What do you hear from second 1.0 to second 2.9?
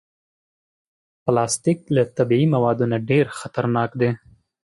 پلاستيک له طبعي موادو